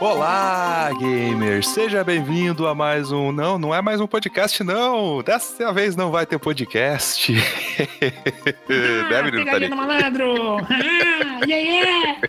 [0.00, 1.68] Olá, gamers!
[1.68, 3.30] Seja bem-vindo a mais um.
[3.30, 5.22] Não, não é mais um podcast, não!
[5.22, 7.34] Dessa vez não vai ter podcast.
[7.34, 10.56] ah, né, pegadinha do malandro!
[11.42, 12.20] Ah, yeah, yeah!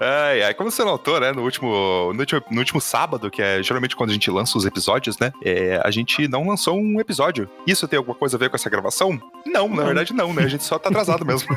[0.00, 3.62] Ai, ai, como você notou, né, no último, no último, no último sábado, que é
[3.62, 7.46] geralmente quando a gente lança os episódios, né, é, a gente não lançou um episódio.
[7.66, 9.20] Isso tem alguma coisa a ver com essa gravação?
[9.44, 11.54] Não, na verdade não, né, a gente só tá atrasado mesmo.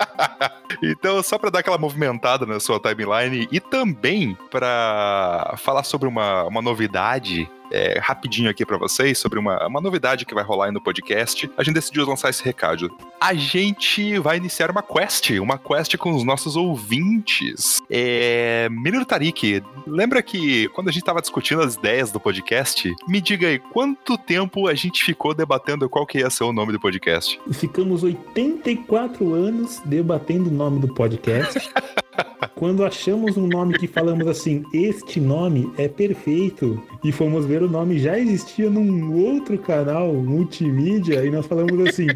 [0.82, 6.44] então, só pra dar aquela movimentada na sua timeline e também pra falar sobre uma,
[6.44, 10.72] uma novidade é, rapidinho aqui para vocês sobre uma, uma novidade que vai rolar aí
[10.72, 11.50] no podcast.
[11.56, 12.90] A gente decidiu lançar esse recado.
[13.20, 17.57] A gente vai iniciar uma quest, uma quest com os nossos ouvintes.
[17.90, 23.20] É, Menino Tarik, lembra que quando a gente tava discutindo as ideias do podcast, me
[23.20, 26.80] diga aí, quanto tempo a gente ficou debatendo qual que ia ser o nome do
[26.80, 27.40] podcast?
[27.52, 31.58] Ficamos 84 anos debatendo o nome do podcast.
[32.54, 37.68] Quando achamos um nome que falamos assim, este nome é perfeito, e fomos ver o
[37.68, 42.06] nome já existia num outro canal multimídia, e nós falamos assim,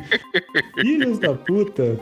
[0.81, 2.01] filhos da puta,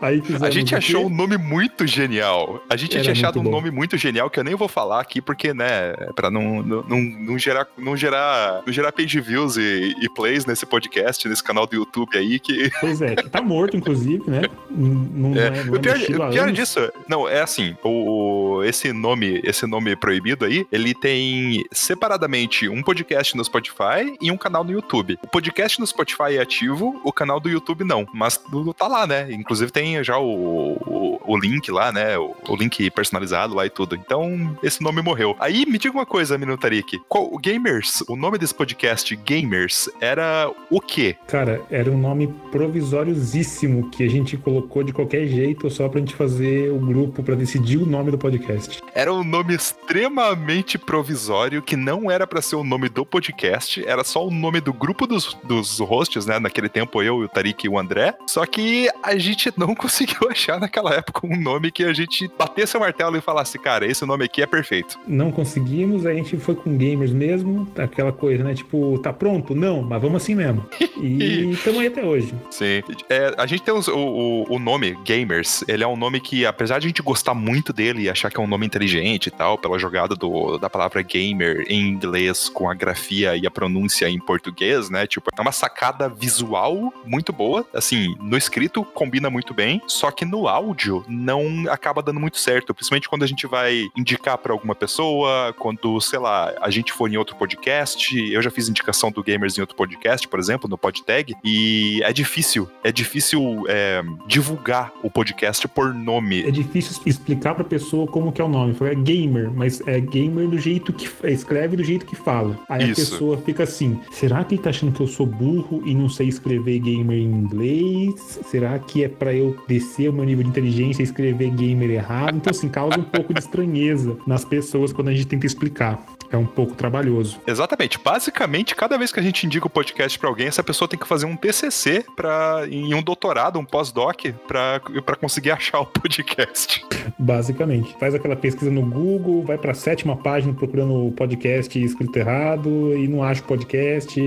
[0.00, 2.62] Aí a gente achou um nome muito genial.
[2.68, 3.50] A gente Era tinha achado um bom.
[3.50, 7.38] nome muito genial que eu nem vou falar aqui porque, né, pra não, não, não,
[7.38, 11.76] gerar, não, gerar, não gerar page views e, e, plays nesse podcast, nesse canal do
[11.76, 12.70] YouTube aí que.
[12.80, 14.42] Pois é, que tá morto, inclusive, né?
[14.70, 18.92] Não, é, é, não é o pior, o pior disso, não, é assim, o, esse
[18.92, 24.62] nome, esse nome proibido aí, ele tem separadamente um podcast no Spotify e um canal
[24.62, 25.18] no YouTube.
[25.22, 28.40] O podcast no Spotify é ativo, o canal do YouTube não, mas
[28.76, 29.32] tá lá, né?
[29.32, 32.18] Inclusive tem tem já o, o, o link lá, né?
[32.18, 33.94] O, o, link personalizado lá e tudo.
[33.94, 35.36] Então, esse nome morreu.
[35.38, 36.98] Aí, me diga uma coisa, Minutarik.
[37.08, 41.16] Qual, o Gamers, o nome desse podcast, Gamers, era o quê?
[41.28, 46.14] Cara, era um nome provisóriosíssimo que a gente colocou de qualquer jeito só pra gente
[46.14, 48.80] fazer o grupo, pra decidir o nome do podcast.
[48.94, 54.02] Era um nome extremamente provisório que não era para ser o nome do podcast, era
[54.02, 56.38] só o nome do grupo dos, dos hosts, né?
[56.38, 58.14] Naquele tempo, eu, o Tarik e o André.
[58.26, 62.76] Só que a gente não conseguiu achar naquela época um nome que a gente batesse
[62.76, 64.98] o martelo e falasse, cara, esse nome aqui é perfeito.
[65.06, 68.54] Não conseguimos, a gente foi com gamers mesmo, aquela coisa, né?
[68.54, 69.54] Tipo, tá pronto?
[69.54, 70.64] Não, mas vamos assim mesmo.
[70.98, 72.32] E estamos aí até hoje.
[72.50, 72.82] Sim.
[73.10, 76.46] É, a gente tem os, o, o, o, nome Gamers, ele é um nome que,
[76.46, 79.30] apesar de a gente gostar muito dele e achar que é um nome inteligente e
[79.30, 84.08] tal, pela jogada do, da palavra gamer em inglês com a grafia e a pronúncia
[84.08, 85.06] em português, né?
[85.06, 87.66] Tipo, é uma sacada visual muito boa.
[87.74, 92.38] Assim, no escrito combina muito bem bem, só que no áudio não acaba dando muito
[92.38, 96.92] certo, principalmente quando a gente vai indicar para alguma pessoa, quando, sei lá, a gente
[96.92, 100.70] for em outro podcast, eu já fiz indicação do Gamers em outro podcast, por exemplo,
[100.70, 106.46] no PodTag, e é difícil, é difícil é, divulgar o podcast por nome.
[106.46, 110.48] É difícil explicar pra pessoa como que é o nome, é gamer, mas é gamer
[110.48, 112.56] do jeito que escreve do jeito que fala.
[112.68, 112.92] Aí Isso.
[112.92, 116.08] a pessoa fica assim, será que ele tá achando que eu sou burro e não
[116.08, 118.38] sei escrever gamer em inglês?
[118.48, 122.36] Será que é para eu descer o meu nível de inteligência e escrever gamer errado.
[122.36, 126.04] Então, assim, causa um pouco de estranheza nas pessoas quando a gente tenta explicar.
[126.30, 127.40] É um pouco trabalhoso.
[127.46, 128.00] Exatamente.
[128.02, 131.06] Basicamente, cada vez que a gente indica o podcast para alguém, essa pessoa tem que
[131.06, 136.84] fazer um TCC para em um doutorado, um pós-doc, para conseguir achar o podcast.
[137.16, 137.94] Basicamente.
[138.00, 142.96] Faz aquela pesquisa no Google, vai para a sétima página procurando o podcast escrito errado
[142.96, 144.24] e não acha o podcast.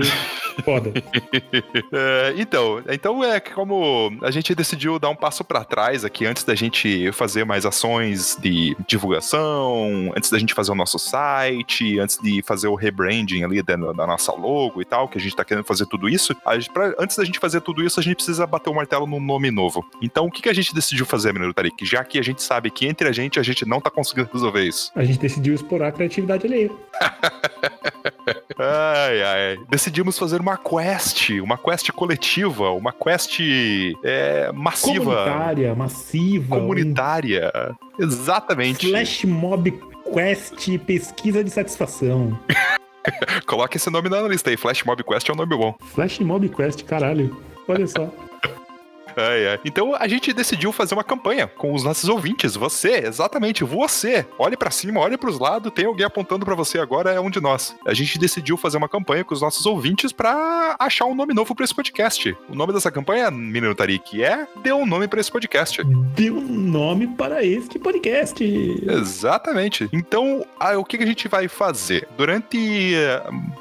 [0.64, 0.92] Foda.
[1.92, 6.44] é, então, então é como a gente decidiu dar um passo para trás aqui antes
[6.44, 12.18] da gente fazer mais ações de divulgação, antes da gente fazer o nosso site, antes
[12.18, 15.44] de fazer o rebranding ali da, da nossa logo e tal, que a gente tá
[15.44, 16.34] querendo fazer tudo isso.
[16.54, 19.20] Gente, pra, antes da gente fazer tudo isso, a gente precisa bater o martelo num
[19.20, 19.84] nome novo.
[20.02, 21.84] Então, o que, que a gente decidiu fazer, menino Tarik?
[21.84, 24.64] Já que a gente sabe que entre a gente a gente não tá conseguindo resolver
[24.64, 24.90] isso.
[24.94, 26.70] A gente decidiu explorar a criatividade alheia.
[28.60, 29.58] ai, ai.
[29.68, 33.38] Decidimos fazer uma quest, uma quest coletiva, uma quest
[34.04, 35.24] é, massiva.
[35.24, 36.56] Comunitária, massiva.
[36.56, 37.52] Comunitária.
[37.98, 38.04] Um...
[38.04, 38.88] Exatamente.
[38.88, 39.72] Flash Mob
[40.12, 42.38] Quest Pesquisa de Satisfação.
[43.46, 44.56] Coloque esse nome na lista aí.
[44.56, 45.74] Flash Mob Quest é um nome bom.
[45.94, 47.36] Flash Mob Quest, caralho.
[47.66, 48.10] Olha só.
[49.16, 49.60] Ai, ai.
[49.64, 52.54] Então a gente decidiu fazer uma campanha com os nossos ouvintes.
[52.54, 54.26] Você, exatamente, você.
[54.38, 57.30] Olhe para cima, olhe para os lados, tem alguém apontando para você agora, é um
[57.30, 57.74] de nós.
[57.86, 61.54] A gente decidiu fazer uma campanha com os nossos ouvintes para achar um nome novo
[61.54, 62.36] para esse podcast.
[62.48, 65.82] O nome dessa campanha, menino Tarik, é Dê um nome para esse podcast.
[66.14, 68.42] Dê um nome para este podcast.
[68.42, 69.88] Exatamente.
[69.92, 72.06] Então, ah, o que a gente vai fazer?
[72.16, 72.94] Durante,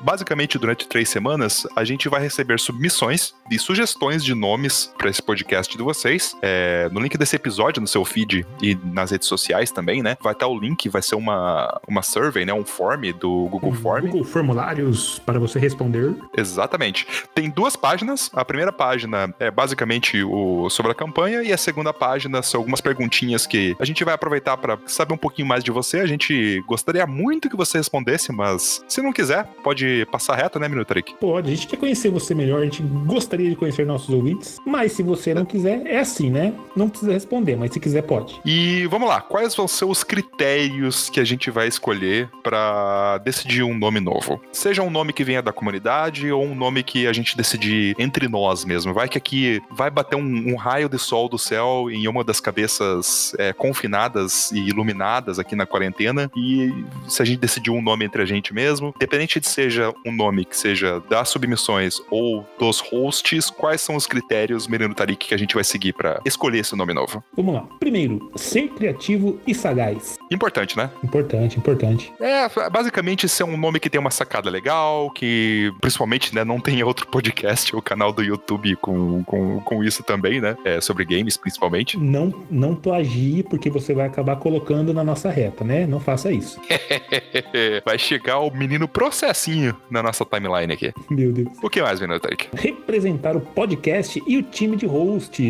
[0.02, 5.22] basicamente, durante três semanas, a gente vai receber submissões de sugestões de nomes para esse
[5.22, 6.36] podcast podcast de vocês.
[6.42, 10.18] É, no link desse episódio, no seu feed e nas redes sociais também, né?
[10.22, 12.54] Vai estar o link, vai ser uma, uma survey, né?
[12.54, 14.06] Um form do Google Form.
[14.06, 16.16] Google Formulários para você responder.
[16.36, 17.08] Exatamente.
[17.34, 18.30] Tem duas páginas.
[18.34, 22.82] A primeira página é basicamente o sobre a campanha e a segunda página são algumas
[22.82, 26.00] perguntinhas que a gente vai aproveitar para saber um pouquinho mais de você.
[26.00, 30.68] A gente gostaria muito que você respondesse, mas se não quiser, pode passar reto, né,
[30.68, 31.16] Minutarik?
[31.20, 31.52] Pode.
[31.52, 35.04] A gente quer conhecer você melhor, a gente gostaria de conhecer nossos ouvintes, mas se
[35.04, 36.54] você não quiser, é assim, né?
[36.76, 38.40] Não precisa responder, mas se quiser, pode.
[38.46, 43.64] E vamos lá, quais vão ser os critérios que a gente vai escolher para decidir
[43.64, 44.42] um nome novo?
[44.52, 48.28] Seja um nome que venha da comunidade ou um nome que a gente decidir entre
[48.28, 48.94] nós mesmo.
[48.94, 52.40] Vai que aqui vai bater um, um raio de sol do céu em uma das
[52.40, 56.74] cabeças é, confinadas e iluminadas aqui na quarentena e
[57.08, 60.46] se a gente decidir um nome entre a gente mesmo, independente de seja um nome
[60.46, 65.38] que seja das submissões ou dos hosts, quais são os critérios, Menino Tarik, que a
[65.38, 67.24] gente vai seguir para escolher esse nome novo?
[67.36, 67.68] Vamos lá.
[67.80, 70.18] Primeiro, ser criativo e sagaz.
[70.32, 70.90] Importante, né?
[71.04, 72.12] Importante, importante.
[72.20, 76.82] É, basicamente ser um nome que tem uma sacada legal, que principalmente, né, não tem
[76.84, 80.56] outro podcast ou canal do YouTube com, com, com isso também, né?
[80.64, 81.98] É, sobre games, principalmente.
[81.98, 85.86] Não, não plagie, porque você vai acabar colocando na nossa reta, né?
[85.86, 86.60] Não faça isso.
[87.86, 90.94] vai chegar o menino processinho na nossa timeline aqui.
[91.10, 91.50] Meu Deus.
[91.62, 92.50] O que mais, menino Tarek?
[92.54, 94.86] Representar o podcast e o time de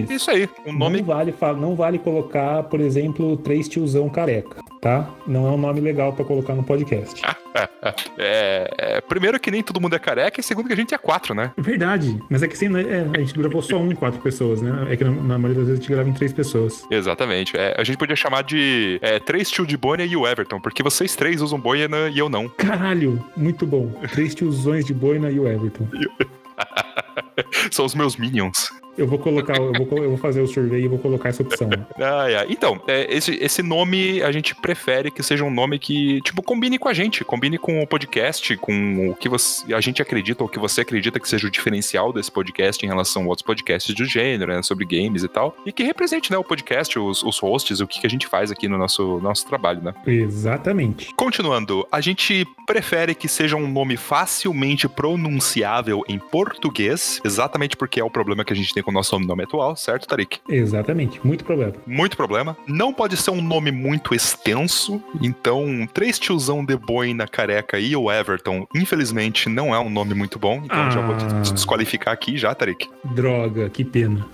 [0.10, 0.50] Isso aí.
[0.66, 1.00] Um nome.
[1.00, 5.10] Não vale, não vale colocar, por exemplo, três tiozão careca, tá?
[5.28, 7.22] Não é um nome legal para colocar no podcast.
[8.18, 10.98] é, é, primeiro que nem todo mundo é careca e segundo que a gente é
[10.98, 11.52] quatro, né?
[11.58, 12.18] Verdade.
[12.30, 14.88] Mas é que assim, é, a gente gravou só um em quatro pessoas, né?
[14.90, 16.86] É que na, na maioria das vezes a gente grava em três pessoas.
[16.90, 17.56] Exatamente.
[17.58, 20.84] É, a gente podia chamar de é, três tio de boina e o Everton, porque
[20.84, 22.48] vocês três usam boina e eu não.
[22.50, 23.92] Caralho, muito bom.
[24.12, 25.88] Três tiozões de boina e o Everton.
[27.72, 28.70] São os meus minions.
[29.00, 31.70] Eu vou colocar, eu vou, eu vou fazer o survey e vou colocar essa opção.
[32.02, 32.46] Ah, é.
[32.50, 36.80] Então, é, esse, esse nome a gente prefere que seja um nome que, tipo, combine
[36.80, 40.48] com a gente, combine com o podcast, com o que você, a gente acredita, ou
[40.48, 43.94] o que você acredita que seja o diferencial desse podcast em relação a outros podcasts
[43.94, 47.38] do gênero, né, sobre games e tal, e que represente, né, o podcast, os, os
[47.40, 49.94] hosts, o que, que a gente faz aqui no nosso, nosso trabalho, né?
[50.08, 51.14] Exatamente.
[51.16, 58.04] Continuando, a gente prefere que seja um nome facilmente pronunciável em português, exatamente porque é
[58.04, 60.40] o problema que a gente tem com o nosso nome atual, certo, Tarik?
[60.48, 61.74] Exatamente, muito problema.
[61.86, 62.58] Muito problema.
[62.68, 68.12] Não pode ser um nome muito extenso, então, três tiozão de boina careca e o
[68.12, 70.90] Everton, infelizmente, não é um nome muito bom, então ah.
[70.90, 71.54] já vou te ah.
[71.54, 72.90] desqualificar aqui já, Tarik.
[73.04, 74.26] Droga, que pena.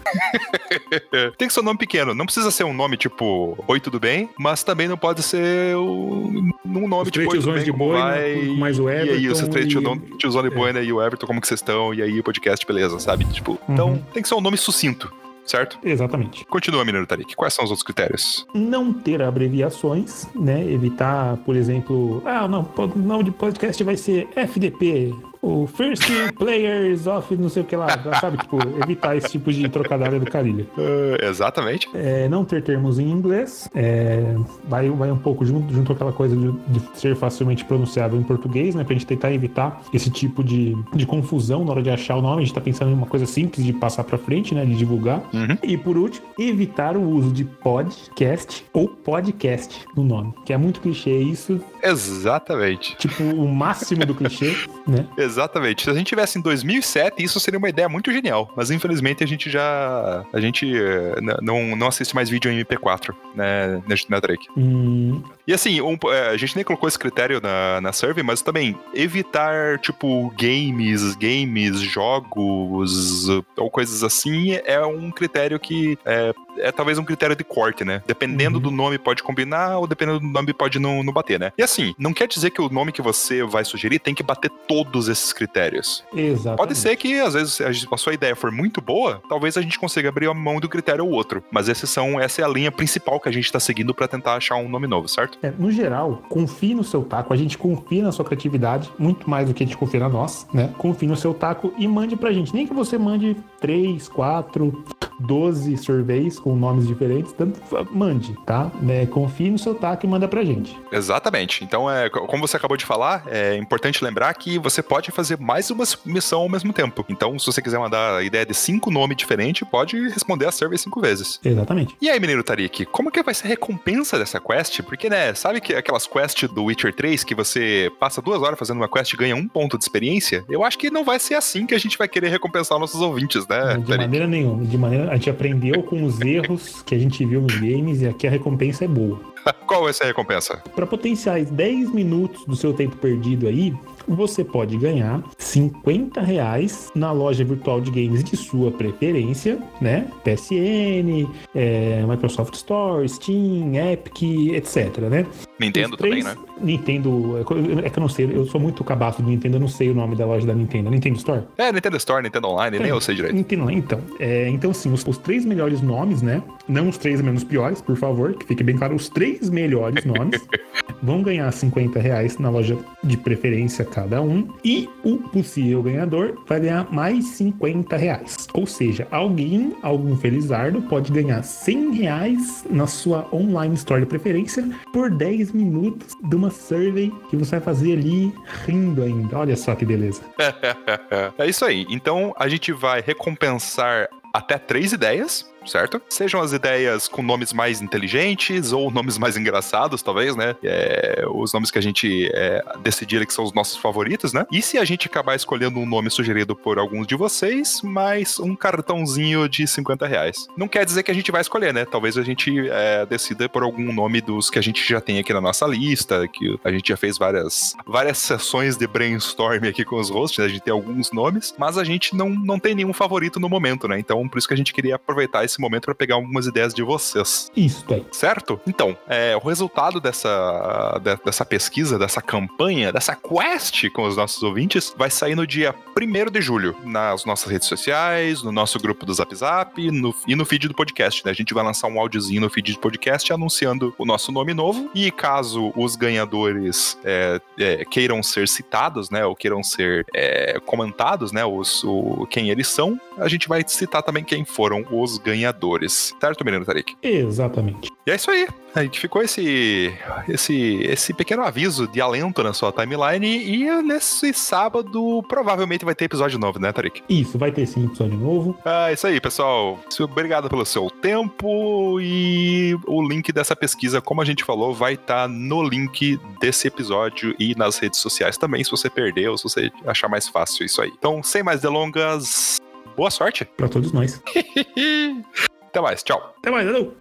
[1.38, 4.30] tem que ser um nome pequeno, não precisa ser um nome tipo Oi, tudo bem,
[4.38, 8.06] mas também não pode ser um, um nome Os tipo Oi, tudo bem, de boina,
[8.06, 8.36] vai...
[8.58, 9.14] mais o Everton.
[9.14, 9.70] E aí, os três e...
[10.18, 11.94] tiozão de boina e o Everton, como que vocês estão?
[11.94, 13.26] E aí, o podcast, beleza, sabe?
[13.26, 13.94] Tipo, então, uhum.
[13.96, 15.12] então tem que ser um nome sucinto
[15.46, 15.78] certo?
[15.84, 16.46] Exatamente.
[16.46, 17.36] Continua, Mineiro Tarik.
[17.36, 18.46] Quais são os outros critérios?
[18.54, 20.68] Não ter abreviações, né?
[20.70, 25.14] Evitar, por exemplo, ah, não, o nome de podcast vai ser FDP,
[25.46, 26.04] o First
[26.38, 27.88] Players of não sei o que lá,
[28.20, 28.38] sabe?
[28.38, 30.68] Tipo, evitar esse tipo de trocadilho do carilho.
[30.76, 31.88] Uh, exatamente.
[31.94, 34.36] É, não ter termos em inglês, é,
[34.68, 38.24] vai, vai um pouco junto, junto com aquela coisa de, de, ser facilmente pronunciável em
[38.24, 38.84] português, né?
[38.84, 42.42] Pra gente tentar evitar esse tipo de, de confusão na hora de achar o nome.
[42.42, 44.66] A gente tá pensando em uma coisa simples de passar pra frente, né?
[44.66, 45.22] De divulgar.
[45.32, 45.58] Uhum.
[45.62, 50.82] E por último, evitar o uso de podcast ou podcast no nome, que é muito
[50.82, 51.62] clichê isso.
[51.84, 52.96] Exatamente.
[52.98, 54.56] Tipo, o máximo do clichê,
[54.88, 55.06] né?
[55.18, 55.35] Exatamente.
[55.84, 58.52] Se a gente tivesse em 2007, isso seria uma ideia muito genial.
[58.56, 60.26] Mas infelizmente a gente já.
[60.34, 64.48] A gente eh, não, não assiste mais vídeo em MP4, né, na Drake.
[64.58, 65.22] Hum.
[65.48, 68.76] E assim, um, eh, a gente nem colocou esse critério na, na survey, mas também
[68.94, 76.98] evitar, tipo, games, games, jogos ou coisas assim é um critério que é, é talvez
[76.98, 78.02] um critério de corte, né?
[78.08, 78.64] Dependendo uhum.
[78.64, 81.52] do nome pode combinar ou dependendo do nome pode não, não bater, né?
[81.58, 84.50] E assim, não quer dizer que o nome que você vai sugerir tem que bater
[84.68, 86.04] todos esses critérios.
[86.14, 86.58] Exato.
[86.58, 87.60] Pode ser que, às vezes,
[87.92, 91.06] a sua ideia for muito boa, talvez a gente consiga abrir a mão do critério
[91.06, 91.44] ou outro.
[91.52, 94.36] Mas esses são, essa é a linha principal que a gente tá seguindo para tentar
[94.36, 95.35] achar um nome novo, certo?
[95.42, 99.48] É, no geral, confie no seu taco, a gente confia na sua criatividade, muito mais
[99.48, 100.74] do que a gente confia na nós, né?
[100.78, 102.54] Confie no seu taco e mande pra gente.
[102.54, 104.84] Nem que você mande 3, 4,
[105.26, 107.60] 12 surveys com nomes diferentes, tanto
[107.92, 108.72] mande, tá?
[108.88, 110.78] É, confie no seu taco e manda pra gente.
[110.92, 111.64] Exatamente.
[111.64, 115.70] Então, é, como você acabou de falar, é importante lembrar que você pode fazer mais
[115.70, 117.06] uma missão ao mesmo tempo.
[117.10, 120.78] Então, se você quiser mandar a ideia de cinco nomes diferentes, pode responder a survey
[120.78, 121.40] cinco vezes.
[121.44, 121.96] Exatamente.
[122.02, 124.82] E aí, menino Tarik, como que vai ser a recompensa dessa quest?
[124.84, 128.78] Porque, né, sabe que aquelas quests do Witcher 3 que você passa duas horas fazendo
[128.78, 130.44] uma quest e ganha um ponto de experiência?
[130.50, 133.48] Eu acho que não vai ser assim que a gente vai querer recompensar nossos ouvintes,
[133.48, 133.78] né?
[133.78, 134.64] De maneira nenhuma.
[134.64, 138.08] De maneira, a gente aprendeu com os erros que a gente viu nos games e
[138.08, 139.18] aqui a recompensa é boa.
[139.66, 140.62] Qual vai ser a recompensa?
[140.76, 143.74] Para potenciais 10 minutos do seu tempo perdido aí,
[144.08, 150.08] você pode ganhar 50 reais na loja virtual de games de sua preferência, né?
[150.24, 154.22] PSN, é, Microsoft Store, Steam, Epic,
[154.54, 155.26] etc, né?
[155.60, 156.56] Nintendo três, também, né?
[156.62, 157.40] Nintendo,
[157.84, 159.96] é que eu não sei, eu sou muito cabaço do Nintendo, eu não sei o
[159.96, 160.90] nome da loja da Nintendo.
[160.90, 161.44] Nintendo Store?
[161.58, 163.36] É, Nintendo Store, Nintendo Online, é, nem eu sei direito.
[163.36, 164.00] Nintendo então.
[164.20, 166.42] É, então, sim, os, os, três melhores nomes, né?
[166.68, 170.46] Não os três menos piores, por favor, que fique bem claro, os três melhores nomes
[171.02, 174.54] vão ganhar 50 reais na loja de preferência cada um.
[174.64, 178.48] E o possível ganhador vai ganhar mais 50 reais.
[178.54, 184.68] Ou seja, alguém, algum felizardo, pode ganhar 100 reais na sua online store de preferência
[184.92, 188.34] por 10 minutos de uma survey que você vai fazer ali
[188.66, 189.40] rindo ainda.
[189.40, 190.22] Olha só que beleza.
[191.40, 191.86] é isso aí.
[191.90, 196.02] Então a gente vai recompensar até três ideias certo?
[196.10, 200.56] Sejam as ideias com nomes mais inteligentes ou nomes mais engraçados, talvez, né?
[200.64, 204.46] É, os nomes que a gente é, decidir que são os nossos favoritos, né?
[204.52, 208.56] E se a gente acabar escolhendo um nome sugerido por alguns de vocês, mais um
[208.56, 210.48] cartãozinho de 50 reais.
[210.58, 211.86] Não quer dizer que a gente vai escolher, né?
[211.86, 215.34] Talvez a gente é, decida por algum nome dos que a gente já tem aqui
[215.34, 219.98] na nossa lista, que a gente já fez várias, várias sessões de brainstorm aqui com
[219.98, 220.46] os hosts, né?
[220.46, 223.88] a gente tem alguns nomes, mas a gente não, não tem nenhum favorito no momento,
[223.88, 224.00] né?
[224.00, 226.74] Então, por isso que a gente queria aproveitar esse esse momento para pegar algumas ideias
[226.74, 227.52] de vocês.
[227.56, 228.06] Isso aí.
[228.12, 228.60] Certo?
[228.68, 234.44] Então, é, o resultado dessa, de, dessa pesquisa, dessa campanha, dessa quest com os nossos
[234.44, 239.06] ouvintes, vai sair no dia 1 de julho, nas nossas redes sociais, no nosso grupo
[239.06, 241.24] do Zap Zap no, e no feed do podcast.
[241.26, 241.32] Né?
[241.32, 244.90] A gente vai lançar um áudiozinho no feed do podcast anunciando o nosso nome novo.
[244.94, 249.26] E caso os ganhadores é, é, queiram ser citados, né?
[249.26, 251.46] Ou queiram ser é, comentados, né?
[251.46, 256.14] Os, o, quem eles são, a gente vai citar também quem foram os ganhadores ganhadores.
[256.20, 256.96] Certo, menino Tarik?
[257.02, 257.92] Exatamente.
[258.06, 258.48] E é isso aí.
[258.74, 259.94] A gente ficou esse,
[260.28, 266.06] esse, esse pequeno aviso de alento na sua timeline e nesse sábado provavelmente vai ter
[266.06, 267.02] episódio novo, né, Tarik?
[267.08, 268.58] Isso, vai ter sim episódio novo.
[268.66, 269.80] Ah, isso aí, pessoal.
[270.02, 275.24] Obrigado pelo seu tempo e o link dessa pesquisa, como a gente falou, vai estar
[275.24, 279.72] tá no link desse episódio e nas redes sociais também, se você perdeu, se você
[279.86, 280.92] achar mais fácil isso aí.
[280.98, 282.58] Então, sem mais delongas,
[282.96, 283.46] boa sorte.
[283.46, 284.22] Para todos nós.
[285.68, 286.34] Até mais, tchau.
[286.40, 286.96] Até mais, valeu.